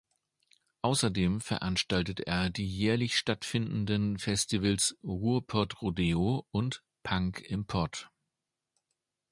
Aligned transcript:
Außerdem 0.81 1.41
veranstaltet 1.41 2.21
er 2.21 2.49
die 2.49 2.65
jährlich 2.65 3.15
stattfindenden 3.15 4.17
Festivals 4.17 4.97
Ruhrpott 5.03 5.83
Rodeo 5.83 6.47
und 6.49 6.81
Punk 7.03 7.41
im 7.41 7.67
Pott. 7.67 8.09